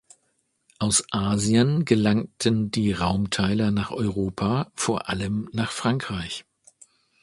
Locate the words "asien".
1.11-1.85